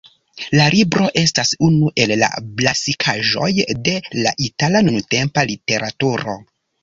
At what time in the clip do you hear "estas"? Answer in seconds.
1.23-1.51